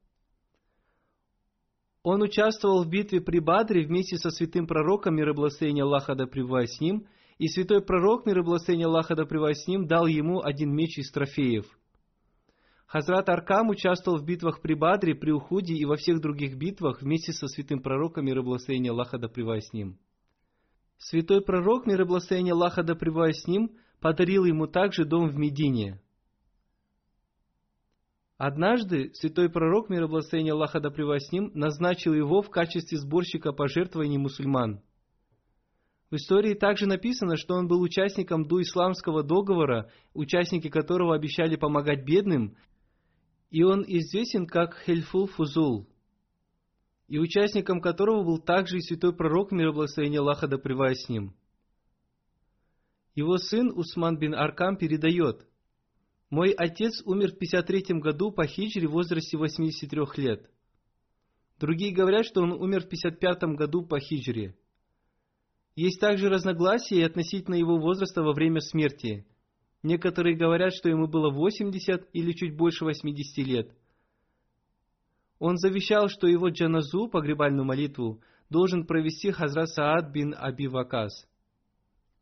[2.04, 6.26] Он участвовал в битве при Бадре вместе со святым пророком мир и благословение Аллаха да
[6.26, 10.74] с ним, и святой пророк мир и благословение Аллаха да с ним дал ему один
[10.74, 11.66] меч из трофеев.
[12.86, 17.34] Хазрат Аркам участвовал в битвах при Бадре, при Ухуде и во всех других битвах вместе
[17.34, 20.00] со святым пророком мир и благословение Аллаха да с ним.
[20.98, 26.02] Святой пророк мир и благословение Аллаха да с ним подарил ему также дом в Медине–
[28.38, 33.52] Однажды святой пророк, мир и благословение Аллаха да с ним, назначил его в качестве сборщика
[33.52, 34.84] пожертвований мусульман.
[36.12, 42.56] В истории также написано, что он был участником дуисламского договора, участники которого обещали помогать бедным,
[43.50, 45.90] и он известен как Хельфул Фузул,
[47.08, 51.36] и участником которого был также и святой пророк, мир и благословение Аллаха да с ним.
[53.16, 55.48] Его сын Усман бин Аркам передает–
[56.30, 60.50] мой отец умер в 53 году по хиджре в возрасте 83 лет.
[61.58, 64.56] Другие говорят, что он умер в 55 году по хиджре.
[65.76, 69.26] Есть также разногласия относительно его возраста во время смерти.
[69.84, 73.72] Некоторые говорят, что ему было 80 или чуть больше 80 лет.
[75.40, 81.28] Он завещал, что его джаназу, погребальную молитву, должен провести Хазрат Саад бин Аби Вакас.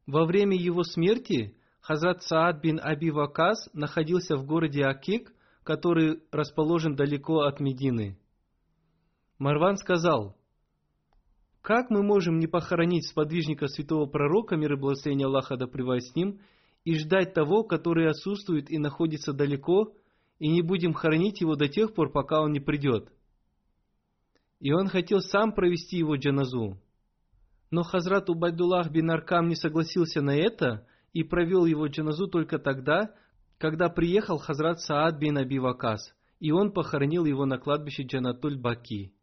[0.06, 6.95] Во время его смерти Хазрат Саад бин Аби Вакас находился в городе Акик, который расположен
[6.95, 8.17] далеко от Медины.
[9.39, 10.36] Марван сказал,
[11.62, 16.39] «Как мы можем не похоронить сподвижника святого пророка, мир и благословение Аллаха да с ним,
[16.84, 19.93] и ждать того, который отсутствует и находится далеко,
[20.39, 23.10] и не будем хоронить его до тех пор, пока он не придет?»
[24.60, 26.80] И он хотел сам провести его джаназу.
[27.71, 33.13] Но Хазрат Убайдуллах бин Аркам не согласился на это, и провел его джаназу только тогда,
[33.58, 39.13] когда приехал Хазрат Саад бин Аби Вакас, и он похоронил его на кладбище Джанатуль Баки.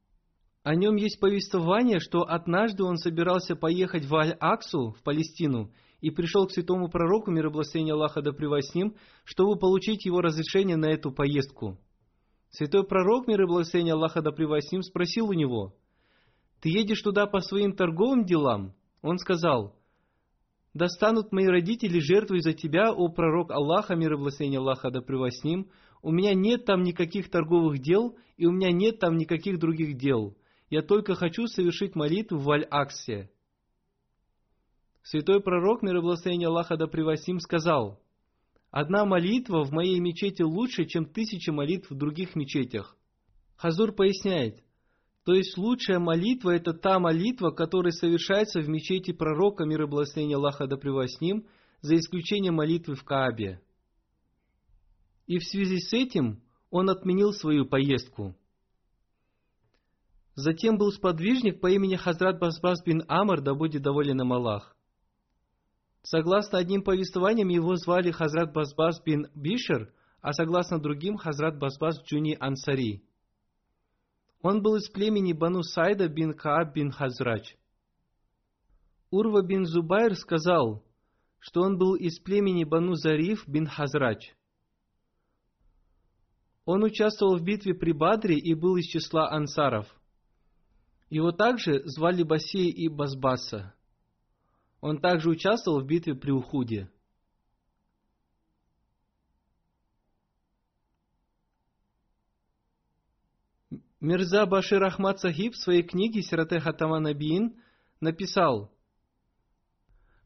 [0.62, 5.72] О нем есть повествование, что однажды он собирался поехать в Аль-Аксу, в Палестину,
[6.02, 10.20] и пришел к святому пророку, мир и благословение Аллаха да с ним, чтобы получить его
[10.20, 11.78] разрешение на эту поездку.
[12.50, 15.74] Святой пророк, мир и благословение Аллаха да с ним, спросил у него,
[16.60, 19.74] «Ты едешь туда по своим торговым делам?» Он сказал,
[20.74, 25.44] достанут мои родители жертвой за тебя, о пророк Аллаха, мир и благословение Аллаха да с
[25.44, 25.70] ним.
[26.02, 30.36] У меня нет там никаких торговых дел, и у меня нет там никаких других дел.
[30.68, 33.30] Я только хочу совершить молитву в Аль-Аксе.
[35.02, 36.86] Святой пророк, мир и благословение Аллаха да
[37.26, 38.00] ним, сказал,
[38.70, 42.96] «Одна молитва в моей мечети лучше, чем тысяча молитв в других мечетях».
[43.56, 44.62] Хазур поясняет–
[45.24, 50.36] то есть лучшая молитва– это та молитва, которая совершается в мечети пророка, мир и благословение
[50.36, 51.46] Аллаха да с ним,
[51.80, 53.60] за исключением молитвы в Каабе.
[55.26, 58.34] И в связи с этим он отменил свою поездку.
[60.34, 64.76] Затем был сподвижник по имени Хазрат Басбас бин Амар, да будет доволен им Аллах.
[66.02, 72.36] Согласно одним повествованиям, его звали Хазрат Басбас бин Бишер, а согласно другим Хазрат Басбас Джуни
[72.38, 73.04] Ансари–
[74.42, 77.56] он был из племени Бану Сайда бин Кааб бин Хазрач.
[79.10, 80.84] Урва бин Зубайр сказал,
[81.38, 84.34] что он был из племени Бану Зариф бин Хазрач.
[86.64, 89.86] Он участвовал в битве при Бадре и был из числа ансаров.
[91.08, 93.74] Его также звали Басей и Базбаса.
[94.82, 96.90] Он также участвовал в битве при Ухуде.
[104.00, 107.62] Мирза Башир Ахмад Сахиб в своей книге Сирате Хатама Набиин
[108.00, 108.72] написал,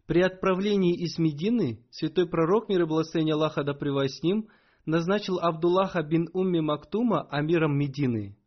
[0.06, 4.48] при отправлении из Медины святой пророк, мир и благословение Аллаха да с ним,
[4.86, 8.38] назначил Абдуллаха бин Умми Мактума амиром Медины.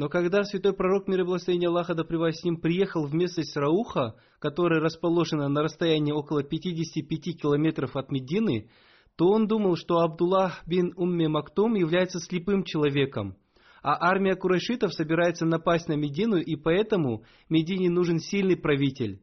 [0.00, 4.14] Но когда святой пророк, мир и благословение Аллаха да с ним, приехал в местность Рауха,
[4.38, 8.70] которая расположена на расстоянии около 55 километров от Медины,
[9.16, 13.36] то он думал, что Абдуллах бин Умми Мактум является слепым человеком–
[13.82, 19.22] а армия курайшитов собирается напасть на Медину, и поэтому Медине нужен сильный правитель.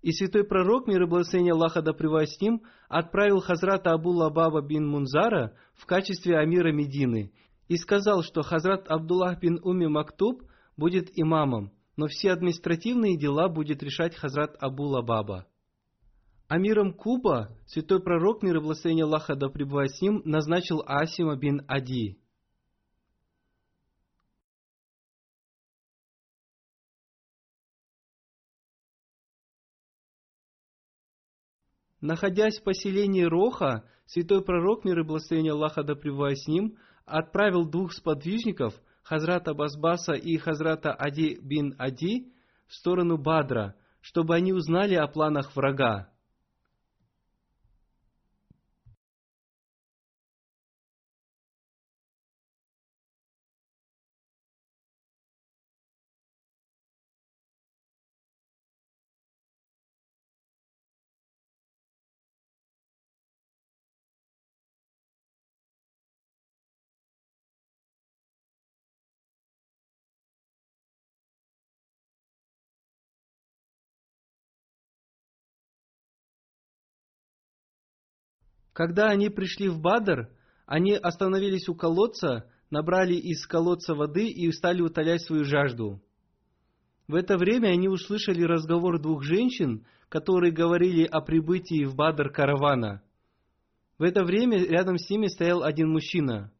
[0.00, 4.86] И святой пророк, мир и благословение Аллаха да с ним, отправил Хазрата Абу Лабаба бин
[4.86, 7.32] Мунзара в качестве амира Медины
[7.68, 10.42] и сказал, что Хазрат Абдуллах бин Уми Мактуб
[10.76, 15.46] будет имамом, но все административные дела будет решать Хазрат Абу Лабаба.
[16.48, 22.18] Амиром Куба святой пророк, мир и благословение Аллаха да с ним, назначил Асима бин Ади–
[32.04, 36.76] Находясь в поселении Роха, святой пророк, мир и благословение Аллаха да с ним,
[37.06, 42.32] отправил двух сподвижников, Хазрата Басбаса и Хазрата Ади бин Ади
[42.66, 46.08] в сторону Бадра, чтобы они узнали о планах врага.
[78.74, 80.28] Когда они пришли в Бадр,
[80.66, 86.02] они остановились у колодца, набрали из колодца воды и стали утолять свою жажду.
[87.06, 93.00] В это время они услышали разговор двух женщин, которые говорили о прибытии в Бадр каравана.
[93.96, 96.50] В это время рядом с ними стоял один мужчина.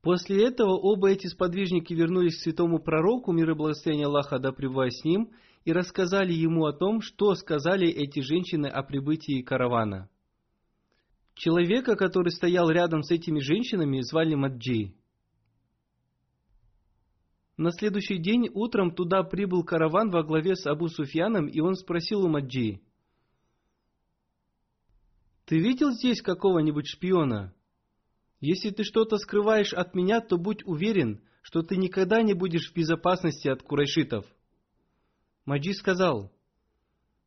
[0.00, 5.04] После этого оба эти сподвижники вернулись к святому пророку, мир и благословение Аллаха да с
[5.04, 5.30] ним,
[5.64, 10.08] и рассказали ему о том, что сказали эти женщины о прибытии каравана.
[11.34, 14.94] Человека, который стоял рядом с этими женщинами, звали Маджи.
[17.56, 22.24] На следующий день утром туда прибыл караван во главе с Абу Суфьяном, и он спросил
[22.24, 22.80] у Маджи,
[25.44, 27.54] «Ты видел здесь какого-нибудь шпиона?
[28.40, 32.74] Если ты что-то скрываешь от меня, то будь уверен, что ты никогда не будешь в
[32.74, 34.24] безопасности от курайшитов».
[35.44, 36.32] Маджи сказал,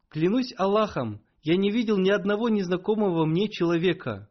[0.10, 4.28] «Клянусь Аллахом, я не видел ни одного незнакомого мне человека.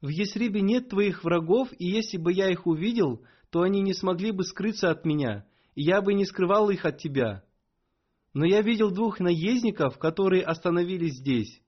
[0.00, 4.32] В Есрибе нет твоих врагов, и если бы я их увидел, то они не смогли
[4.32, 5.46] бы скрыться от меня,
[5.76, 7.44] и я бы не скрывал их от тебя.
[8.34, 11.62] Но я видел двух наездников, которые остановились здесь.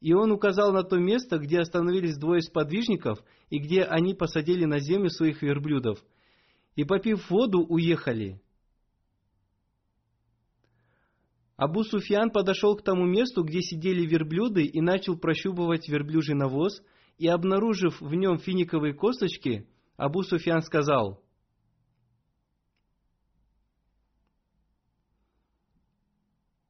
[0.00, 3.18] И он указал на то место, где остановились двое сподвижников,
[3.50, 5.98] и где они посадили на землю своих верблюдов.
[6.76, 8.40] И, попив воду, уехали.
[11.56, 16.82] Абу Суфьян подошел к тому месту, где сидели верблюды, и начал прощупывать верблюжий навоз,
[17.16, 21.22] и, обнаружив в нем финиковые косточки, Абу Суфьян сказал,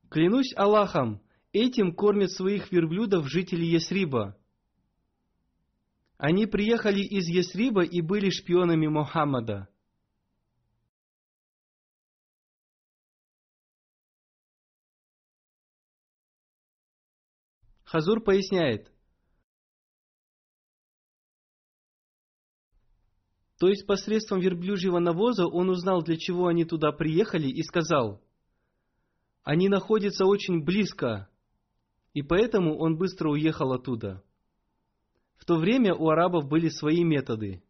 [0.09, 1.21] «Клянусь Аллахом,
[1.53, 4.39] этим кормят своих верблюдов жители Есриба.
[6.17, 9.69] Они приехали из Есриба и были шпионами Мухаммада».
[17.87, 18.93] Хазур поясняет.
[23.59, 28.21] То есть посредством верблюжьего навоза он узнал, для чего они туда приехали, и сказал,
[29.45, 31.31] они находятся очень близко,
[32.13, 34.23] и поэтому он быстро уехал оттуда.
[35.37, 37.63] В то время у арабов были свои методы.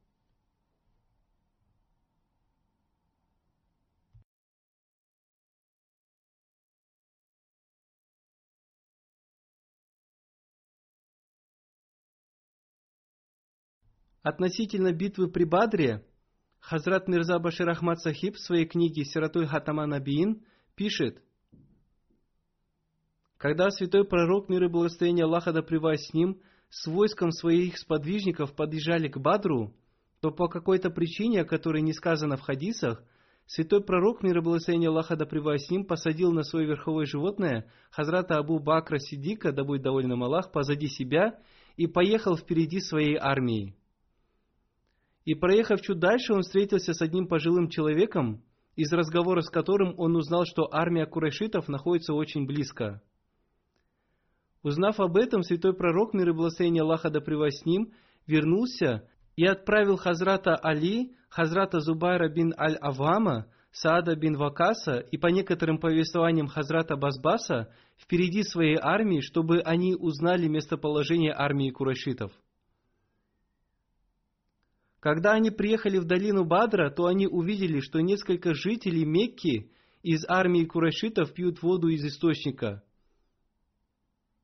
[14.26, 16.04] Относительно битвы при Бадре,
[16.58, 20.42] Хазрат Мирза Башир Ахмад Сахиб в своей книге «Сиратуль Хатама Набиин»
[20.74, 21.22] пишет,
[23.36, 29.06] когда святой пророк, мир и благословение Аллаха да с ним, с войском своих сподвижников подъезжали
[29.06, 29.76] к Бадру,
[30.20, 33.04] то по какой-то причине, о которой не сказано в хадисах,
[33.46, 38.38] святой пророк, мир и благословение Аллаха да с ним, посадил на свое верховое животное Хазрата
[38.38, 41.38] Абу Бакра Сидика, да будет довольным Аллах, позади себя
[41.76, 43.76] и поехал впереди своей армии.
[45.26, 48.44] И проехав чуть дальше, он встретился с одним пожилым человеком,
[48.76, 53.02] из разговора с которым он узнал, что армия курайшитов находится очень близко.
[54.62, 57.92] Узнав об этом, святой пророк, мир и благословение Аллаха да с ним,
[58.28, 65.78] вернулся и отправил Хазрата Али, Хазрата Зубайра бин Аль-Авама, Саада бин Вакаса и по некоторым
[65.78, 72.30] повествованиям Хазрата Базбаса впереди своей армии, чтобы они узнали местоположение армии курайшитов–
[75.00, 79.70] когда они приехали в долину Бадра, то они увидели, что несколько жителей Мекки
[80.02, 82.82] из армии курайшитов пьют воду из источника.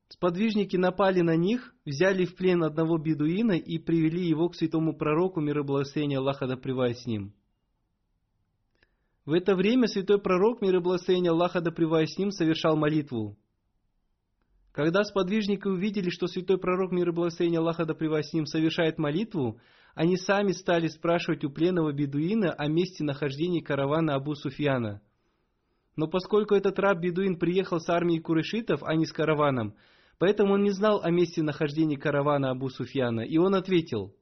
[0.08, 5.40] Сподвижники напали на них, взяли в плен одного бедуина и привели его к святому пророку,
[5.40, 7.32] мир и благословение Аллаха да с ним.
[9.24, 13.38] В это время святой пророк, мир и благословение Аллаха да с ним, совершал молитву.
[14.72, 19.60] Когда сподвижники увидели, что святой пророк, мир и благословение Аллаха да с ним, совершает молитву,
[19.94, 25.02] они сами стали спрашивать у пленного бедуина о месте нахождения каравана Абу Суфьяна.
[25.94, 29.74] Но поскольку этот раб-бедуин приехал с армией курышитов, а не с караваном,
[30.22, 34.14] Поэтому он не знал о месте нахождения каравана Абу Суфьяна, и он ответил,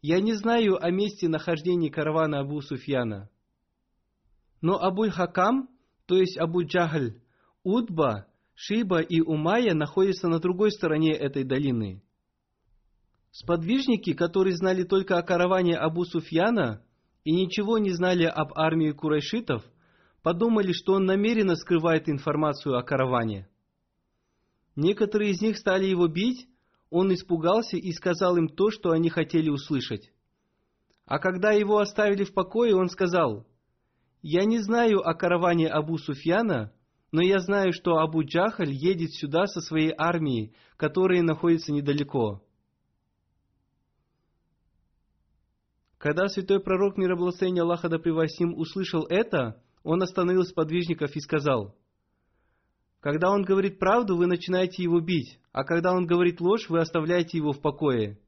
[0.00, 3.28] «Я не знаю о месте нахождения каравана Абу Суфьяна».
[4.62, 5.68] Но Абуль Хакам,
[6.06, 7.20] то есть Абу Джахаль,
[7.62, 8.27] Удба,
[8.60, 12.02] Шиба и Умайя находятся на другой стороне этой долины.
[13.30, 16.82] Сподвижники, которые знали только о караване Абу Суфьяна
[17.22, 19.62] и ничего не знали об армии курайшитов,
[20.24, 23.48] подумали, что он намеренно скрывает информацию о караване.
[24.74, 26.48] Некоторые из них стали его бить,
[26.90, 30.10] он испугался и сказал им то, что они хотели услышать.
[31.06, 33.46] А когда его оставили в покое, он сказал,
[34.20, 36.72] «Я не знаю о караване Абу Суфьяна,
[37.10, 42.42] но я знаю, что Абу Джахаль едет сюда со своей армией, которая находится недалеко.
[45.96, 47.98] Когда святой пророк мира благословения Аллаха да
[48.54, 51.74] услышал это, он остановил сподвижников и сказал,
[53.00, 57.38] «Когда он говорит правду, вы начинаете его бить, а когда он говорит ложь, вы оставляете
[57.38, 58.20] его в покое».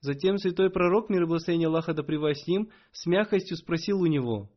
[0.00, 2.04] Затем святой пророк, мир благословения Аллаха да
[2.92, 4.50] с мягкостью спросил у него,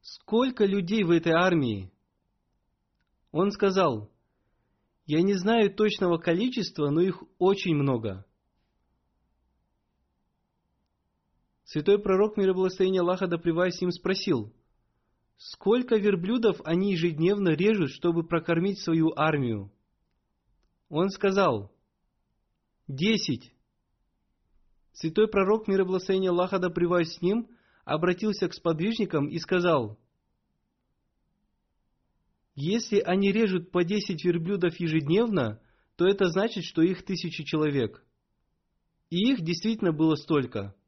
[0.00, 1.92] «Сколько людей в этой армии?»
[3.32, 4.10] Он сказал,
[5.06, 8.24] «Я не знаю точного количества, но их очень много».
[11.70, 14.52] Святой пророк, мир и благословение Аллаха да им спросил,
[15.36, 19.70] сколько верблюдов они ежедневно режут, чтобы прокормить свою армию?
[20.88, 21.70] Он сказал,
[22.88, 23.54] десять.
[24.92, 27.48] Святой пророк, мир и благословение Аллаха да с ним,
[27.92, 29.98] обратился к сподвижникам и сказал,
[32.54, 35.60] если они режут по десять верблюдов ежедневно,
[35.96, 38.04] то это значит, что их тысячи человек.
[39.08, 40.74] И их действительно было столько–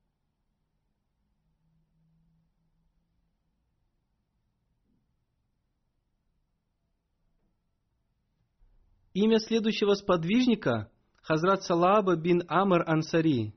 [9.14, 10.90] Имя следующего сподвижника–
[11.22, 13.54] Хазрат Салаба бин Амр Ансари.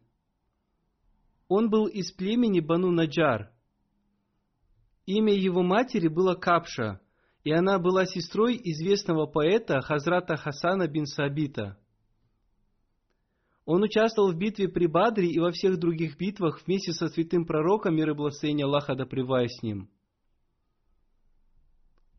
[1.47, 3.51] Он был из племени Бану Наджар.
[5.05, 6.99] Имя его матери было Капша,
[7.43, 11.77] и она была сестрой известного поэта Хазрата Хасана бин Сабита.
[13.65, 17.95] Он участвовал в битве при Бадре и во всех других битвах вместе со святым пророком,
[17.95, 19.89] мир и благословение Аллаха да с ним–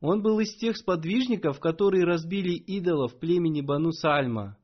[0.01, 4.59] он был из тех сподвижников, которые разбили идолов племени Бану Сальма.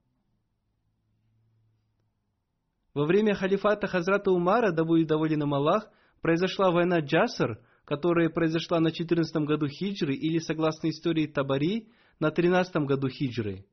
[2.94, 5.88] Во время халифата Хазрата Умара, да будет доволен им Аллах,
[6.20, 11.88] произошла война Джасар, которая произошла на 14 году хиджры или, согласно истории Табари,
[12.20, 13.64] на 13 году хиджры.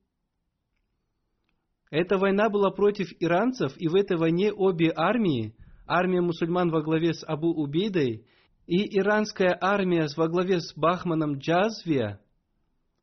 [1.92, 5.56] Эта война была против иранцев, и в этой войне обе армии,
[5.86, 8.26] армия мусульман во главе с Абу Убейдой
[8.68, 12.22] и иранская армия во главе с Бахманом Джазвия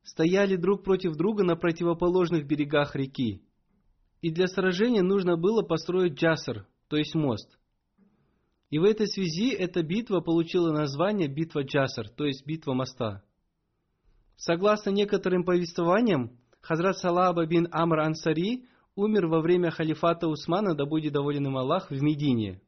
[0.03, 3.46] стояли друг против друга на противоположных берегах реки.
[4.21, 7.57] И для сражения нужно было построить джаср, то есть мост.
[8.69, 13.23] И в этой связи эта битва получила название битва Джасар, то есть битва моста.
[14.35, 18.65] Согласно некоторым повествованиям, Хазрат Салаба бин Амр Ансари
[18.95, 22.61] умер во время халифата Усмана, да будет доволен им Аллах, в Медине–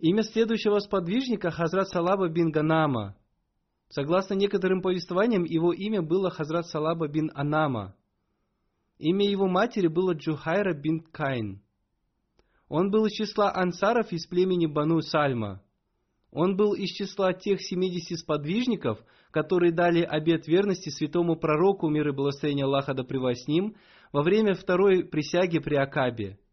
[0.00, 3.16] Имя следующего сподвижника Хазрат Салаба бин Ганама.
[3.90, 7.94] Согласно некоторым повествованиям, его имя было Хазрат Салаба бин Анама.
[9.00, 11.62] Имя его матери было Джухайра бин Кайн.
[12.68, 15.62] Он был из числа ансаров из племени Бану Сальма.
[16.30, 18.98] Он был из числа тех 70 сподвижников,
[19.30, 23.74] которые дали обет верности святому пророку, мир и благословение Аллаха да с ним,
[24.12, 26.38] во время второй присяги при Акабе–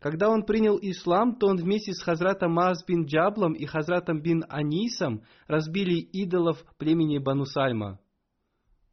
[0.00, 4.46] когда он принял ислам, то он вместе с Хазратом Маз бин Джаблом и Хазратом бин
[4.48, 8.00] Анисом разбили идолов племени Бану Сальма.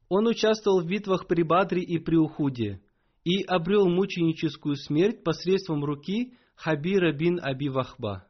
[0.09, 2.81] Он участвовал в битвах при Бадре и при Ухуде
[3.23, 8.27] и обрел мученическую смерть посредством руки Хабира бин Аби Вахба.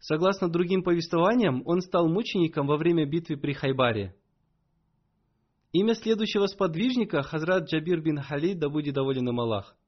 [0.00, 4.14] Согласно другим повествованиям, он стал мучеником во время битвы при Хайбаре.
[5.72, 9.74] Имя следующего сподвижника– Хазрат Джабир бин Халид, да будет доволен им Аллах–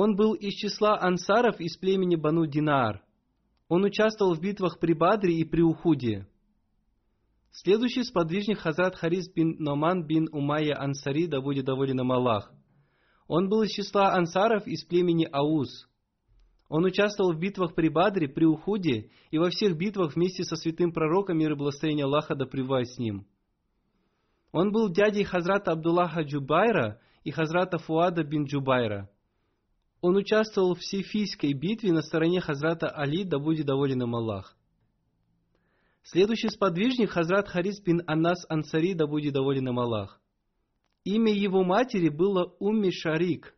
[0.00, 3.02] он был из числа ансаров из племени Бану Динар.
[3.68, 6.28] Он участвовал в битвах при Бадре и при Ухуде.
[7.60, 12.52] Следующий сподвижник Хазрат Харис бин Номан бин Умайя Ансари, да будет доволен им Аллах.
[13.26, 15.88] Он был из числа ансаров из племени Ауз.
[16.68, 20.92] Он участвовал в битвах при Бадре, при Ухуде и во всех битвах вместе со святым
[20.92, 23.26] пророком мир и благословение Аллаха да с ним.
[24.52, 29.10] Он был дядей Хазрата Абдуллаха Джубайра и Хазрата Фуада бин Джубайра.
[30.00, 34.57] Он участвовал в Сифийской битве на стороне Хазрата Али, да будет доволен им Аллах.
[36.10, 40.22] Следующий сподвижник Хазрат Харис бин Анас Ансари, да будет доволен им Аллах.
[41.04, 43.54] Имя его матери было Умми Шарик.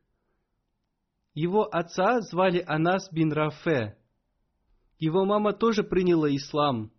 [1.32, 3.96] Его отца звали Анас бин Рафе.
[4.98, 6.90] Его мама тоже приняла ислам.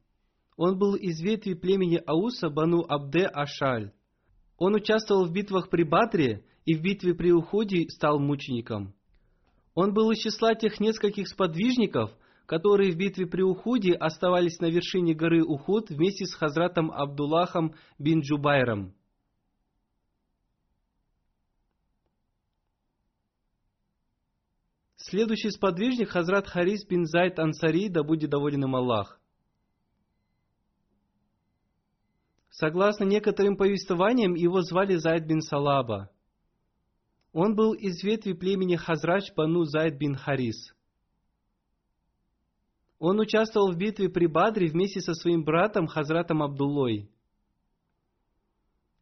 [0.56, 3.92] Он был из ветви племени Ауса Бану Абде Ашаль.
[4.58, 8.96] Он участвовал в битвах при Бадре и в битве при Уходе стал мучеником.
[9.74, 12.12] Он был из числа тех нескольких сподвижников,
[12.46, 18.22] которые в битве при Ухуде оставались на вершине горы Ухуд вместе с Хазратом Абдуллахом бин
[18.22, 18.94] Джубайром.
[24.98, 29.20] Следующий сподвижник Хазрат Харис бин Зайд Ансари, да будет доволен им Аллах.
[32.50, 36.12] Согласно некоторым повествованиям, его звали Зайд бин Салаба.
[37.34, 40.76] Он был из ветви племени Хазрач Бану Зайд бин Харис.
[43.04, 47.10] Он участвовал в битве при Бадре вместе со своим братом Хазратом Абдуллой.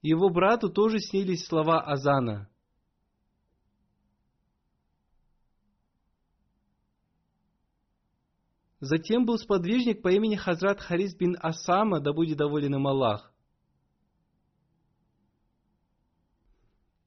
[0.02, 2.50] Его брату тоже снились слова Азана.
[8.80, 13.34] Затем был сподвижник по имени Хазрат Харис бин Асама, да будет доволен им Аллах.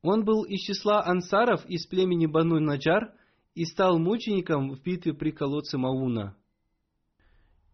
[0.03, 3.15] Он был из числа ансаров из племени Бану Наджар
[3.55, 6.37] и стал мучеником в битве при колодце Мауна.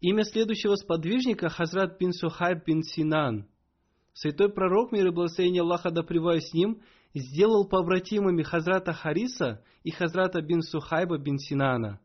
[0.01, 3.49] Имя следующего сподвижника Хазрат бин Сухайб бин Синан.
[4.12, 6.82] Святой пророк, мир и благословение Аллаха да с ним,
[7.14, 11.99] сделал побратимами Хазрата Хариса и Хазрата бин Сухайба бин Синана.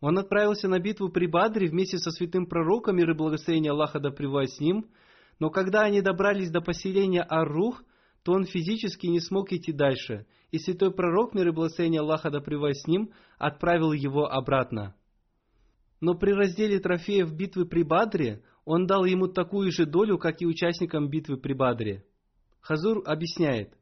[0.00, 4.12] Он отправился на битву при Бадре вместе со святым пророком, мир и благословение Аллаха да
[4.12, 4.86] с ним,
[5.40, 7.82] но когда они добрались до поселения Аррух,
[8.22, 12.40] то он физически не смог идти дальше, и святой пророк, мир и благословение Аллаха да
[12.40, 14.94] с ним, отправил его обратно.
[16.00, 20.46] Но при разделе трофеев битвы при Бадре он дал ему такую же долю, как и
[20.46, 22.04] участникам битвы при Бадре.
[22.60, 23.76] Хазур объясняет,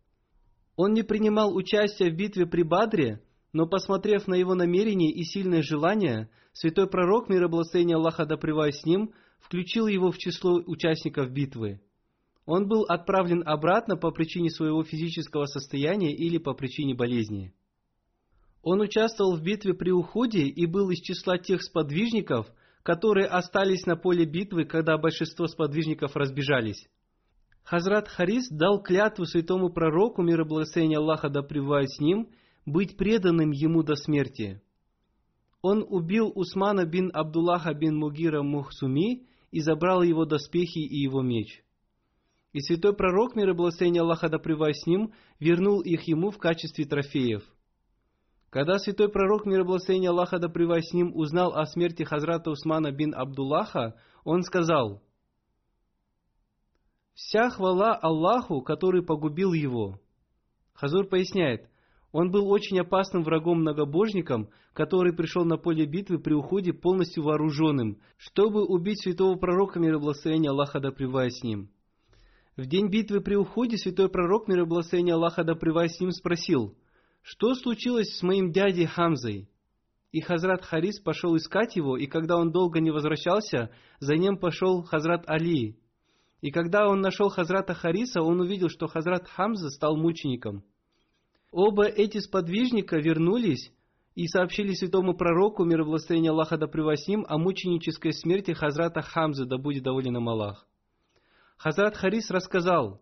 [0.76, 5.62] он не принимал участия в битве при Бадре, но посмотрев на его намерение и сильное
[5.62, 11.80] желание, святой пророк, мир и Аллаха да с ним, включил его в число участников битвы.
[12.46, 17.54] Он был отправлен обратно по причине своего физического состояния или по причине болезни.
[18.64, 22.46] Он участвовал в битве при Уходе и был из числа тех сподвижников,
[22.82, 26.88] которые остались на поле битвы, когда большинство сподвижников разбежались.
[27.62, 32.30] Хазрат Харис дал клятву святому пророку, мир и благословение Аллаха да с ним,
[32.64, 34.62] быть преданным ему до смерти.
[35.60, 41.62] Он убил Усмана бин Абдуллаха бин Мугира Мухсуми и забрал его доспехи и его меч.
[42.54, 46.86] И святой пророк, мир и благословение Аллаха да с ним, вернул их ему в качестве
[46.86, 47.42] трофеев–
[48.54, 52.92] когда святой пророк, мир и благословение Аллаха да с ним, узнал о смерти Хазрата Усмана
[52.92, 55.02] бин Абдуллаха, он сказал,
[57.14, 59.98] «Вся хвала Аллаху, который погубил его».
[60.72, 61.68] Хазур поясняет,
[62.12, 68.64] он был очень опасным врагом-многобожником, который пришел на поле битвы при уходе полностью вооруженным, чтобы
[68.64, 71.70] убить святого пророка, мир и благословение Аллаха да с ним.
[72.56, 76.76] В день битвы при уходе святой пророк, мир и благословение Аллаха да с ним, спросил–
[77.24, 79.48] что случилось с моим дядей Хамзой?
[80.12, 84.82] И Хазрат Харис пошел искать его, и когда он долго не возвращался, за ним пошел
[84.82, 85.78] Хазрат Али.
[86.42, 90.64] И когда он нашел Хазрата Хариса, он увидел, что Хазрат Хамза стал мучеником.
[91.50, 93.72] Оба эти сподвижника вернулись
[94.14, 96.68] и сообщили святому пророку, мир и Аллаха да
[97.08, 100.66] ним, о мученической смерти Хазрата Хамзы, да будет доволен им Аллах.
[101.56, 103.00] Хазрат Харис рассказал,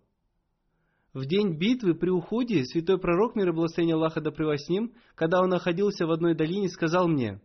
[1.14, 5.40] в день битвы при уходе святой пророк, мир и благословение Аллаха да с ним, когда
[5.40, 7.40] он находился в одной долине, сказал мне,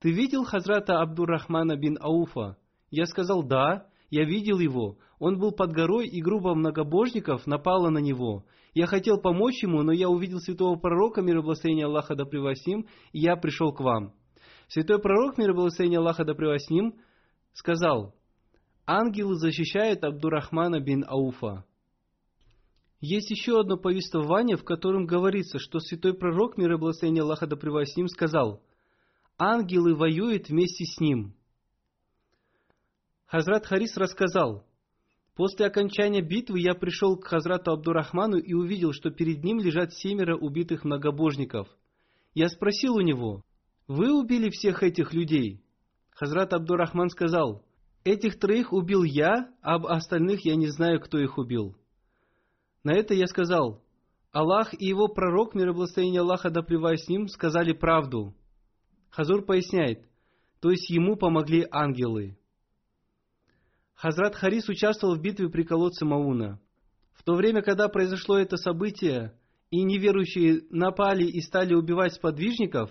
[0.00, 2.56] «Ты видел Хазрата Абдуррахмана бин Ауфа?»
[2.90, 4.98] Я сказал, «Да, я видел его.
[5.18, 8.44] Он был под горой, и группа многобожников напала на него.
[8.72, 12.66] Я хотел помочь ему, но я увидел святого пророка, мир и благословение Аллаха да с
[12.66, 14.14] ним, и я пришел к вам».
[14.68, 16.94] Святой пророк, мир и благословение Аллаха да с ним,
[17.52, 18.14] сказал,
[18.86, 21.64] «Ангелы защищают Абдуррахмана бин Ауфа».
[23.06, 27.54] Есть еще одно повествование, в котором говорится, что святой пророк, мир и благословение Аллаха да
[27.54, 28.62] с ним, сказал,
[29.36, 31.34] «Ангелы воюют вместе с ним».
[33.26, 34.64] Хазрат Харис рассказал,
[35.36, 40.38] «После окончания битвы я пришел к Хазрату Абдурахману и увидел, что перед ним лежат семеро
[40.38, 41.68] убитых многобожников.
[42.32, 43.44] Я спросил у него,
[43.86, 45.62] «Вы убили всех этих людей?»
[46.08, 47.66] Хазрат Абдурахман сказал,
[48.02, 51.76] «Этих троих убил я, а об остальных я не знаю, кто их убил».
[52.84, 53.82] На это я сказал,
[54.30, 58.34] Аллах и его пророк, мир и благословение Аллаха, да с ним, сказали правду.
[59.08, 60.06] Хазур поясняет,
[60.60, 62.36] то есть ему помогли ангелы.
[63.94, 66.60] Хазрат Харис участвовал в битве при колодце Мауна.
[67.14, 69.38] В то время, когда произошло это событие,
[69.70, 72.90] и неверующие напали и стали убивать сподвижников,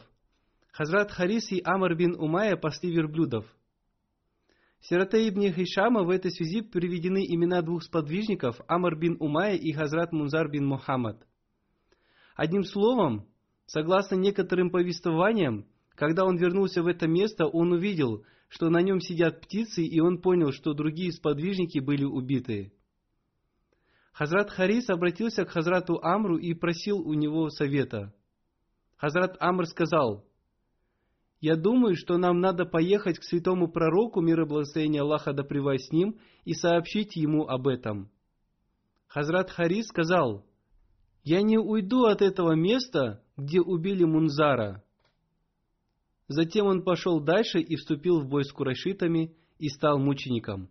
[0.72, 3.46] Хазрат Харис и Амр бин Умая пасли верблюдов.
[4.84, 9.72] В Сирате ибн Хишама в этой связи приведены имена двух сподвижников Амр бин Умая и
[9.72, 11.26] Хазрат Мунзар бин Мухаммад.
[12.36, 13.26] Одним словом,
[13.66, 15.66] согласно некоторым повествованиям,
[15.96, 20.20] когда он вернулся в это место, он увидел, что на нем сидят птицы, и он
[20.20, 22.74] понял, что другие сподвижники были убиты.
[24.12, 28.14] Хазрат Харис обратился к Хазрату Амру и просил у него совета.
[28.98, 30.26] Хазрат Амр сказал,
[31.44, 35.92] «Я думаю, что нам надо поехать к святому пророку, мир и благословение Аллаха да с
[35.92, 38.10] ним, и сообщить ему об этом».
[39.08, 40.46] Хазрат Харис сказал,
[41.22, 44.86] «Я не уйду от этого места, где убили Мунзара».
[46.30, 50.70] Затем он пошел дальше и вступил в бой с курайшитами и стал мучеником.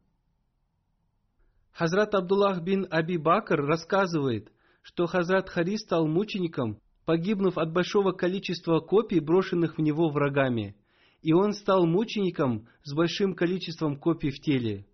[1.72, 4.50] Хазрат Абдуллах бин Аби Бакр рассказывает,
[4.80, 10.76] что Хазрат Хари стал мучеником, погибнув от большого количества копий, брошенных в него врагами,
[11.20, 14.86] и он стал мучеником с большим количеством копий в теле.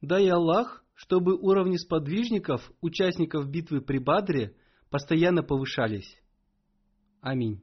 [0.00, 4.56] Дай Аллах, чтобы уровни сподвижников, участников битвы при Бадре,
[4.90, 6.18] постоянно повышались.
[7.20, 7.62] Аминь.